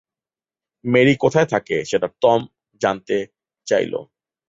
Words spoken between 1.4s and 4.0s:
থাকে সেটা টম জানতে চাইল।